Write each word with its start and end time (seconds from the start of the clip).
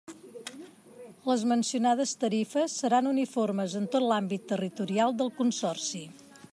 Les 1.31 1.43
mencionades 1.51 2.13
tarifes 2.23 2.77
seran 2.83 3.11
uniformes 3.13 3.77
en 3.81 3.87
tot 3.97 4.07
l'àmbit 4.13 4.49
territorial 4.55 5.19
del 5.23 5.35
Consorci. 5.43 6.05